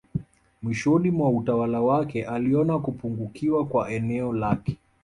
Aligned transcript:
Mwishowe 0.63 1.11
mwa 1.11 1.29
utawala 1.29 1.81
wake 1.81 2.25
aliona 2.25 2.79
kupungukiwa 2.79 3.65
kwa 3.65 3.89
eneo 3.91 4.33
lake 4.33 4.77